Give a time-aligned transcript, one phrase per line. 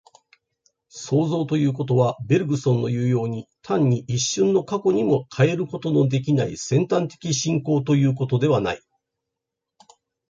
[0.89, 8.81] 創造ということは、ベルグソンのいうように、単に一瞬の過去にも還ることのできない尖端的進行ということではない。